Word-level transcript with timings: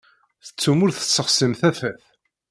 Tettum 0.45 0.79
ur 0.85 0.91
tessexsim 0.91 1.53
tafat. 1.59 2.01